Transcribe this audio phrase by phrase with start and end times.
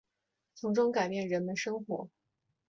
[0.55, 2.09] 从中改变人们生活